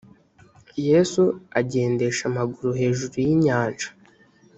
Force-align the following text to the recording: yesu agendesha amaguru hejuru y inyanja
yesu 0.87 1.23
agendesha 1.59 2.23
amaguru 2.31 2.69
hejuru 2.79 3.15
y 3.25 3.29
inyanja 3.35 3.89